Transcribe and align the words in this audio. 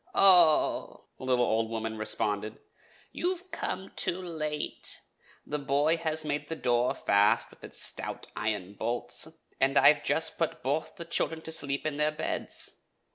"Oho!" 0.15 1.09
the 1.19 1.25
little 1.25 1.45
old 1.45 1.69
woman 1.69 1.95
responded, 1.95 2.57
"you 3.11 3.39
come 3.51 3.91
too 3.95 4.19
late. 4.19 4.99
The 5.45 5.59
boy 5.59 5.97
has 5.97 6.25
made 6.25 6.47
the 6.47 6.55
door 6.55 6.95
fast 6.95 7.51
with 7.51 7.63
its 7.63 7.79
stout 7.79 8.25
iron 8.35 8.73
bolts, 8.73 9.27
and 9.59 9.77
I 9.77 9.93
have 9.93 10.03
just 10.03 10.39
put 10.39 10.63
both 10.63 10.95
the 10.95 11.05
children 11.05 11.41
to 11.43 11.51
sleep 11.51 11.85
in 11.85 11.97
their 11.97 12.09
beds. 12.11 12.81